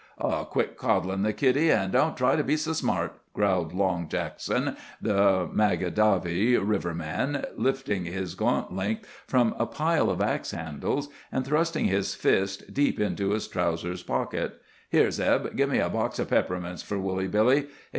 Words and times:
"Oh, 0.17 0.45
quit 0.49 0.77
coddin' 0.79 1.21
the 1.21 1.31
kiddie, 1.31 1.71
an' 1.71 1.91
don't 1.91 2.17
try 2.17 2.35
to 2.35 2.43
be 2.43 2.57
so 2.57 2.73
smart," 2.73 3.19
growled 3.35 3.71
Long 3.71 4.09
Jackson, 4.09 4.75
the 4.99 5.47
Magadavy 5.53 6.57
river 6.57 6.95
man, 6.95 7.45
lifting 7.55 8.05
his 8.05 8.33
gaunt 8.33 8.75
length 8.75 9.05
from 9.27 9.53
a 9.59 9.67
pile 9.67 10.09
of 10.09 10.19
axe 10.19 10.49
handles, 10.53 11.07
and 11.31 11.45
thrusting 11.45 11.85
his 11.85 12.15
fist 12.15 12.73
deep 12.73 12.99
into 12.99 13.29
his 13.29 13.47
trousers' 13.47 14.01
pocket. 14.01 14.59
"Here, 14.89 15.11
Zeb, 15.11 15.55
give 15.55 15.69
me 15.69 15.77
a 15.77 15.87
box 15.87 16.17
of 16.17 16.31
peppermints 16.31 16.81
for 16.81 16.97
Woolly 16.97 17.27
Billy. 17.27 17.67